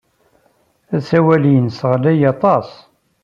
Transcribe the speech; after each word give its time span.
Asawal-innes 0.97 1.79
ɣlay 1.91 2.21
aṭas! 2.31 2.69